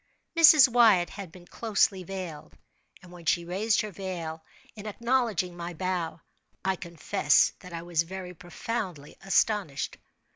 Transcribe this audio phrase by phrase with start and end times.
[0.35, 0.67] Mrs.
[0.67, 2.57] Wyatt had been closely veiled;
[3.03, 4.43] and when she raised her veil,
[4.75, 6.21] in acknowledging my bow,
[6.65, 9.97] I confess that I was very profoundly astonished.